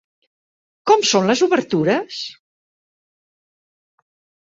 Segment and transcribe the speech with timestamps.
[0.91, 2.25] Com són les obertures?